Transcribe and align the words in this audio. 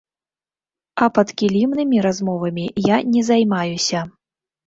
А 1.05 1.09
падкілімнымі 1.17 1.97
размовамі 2.07 2.65
я 2.87 2.97
не 3.17 3.21
займаюся. 3.29 3.99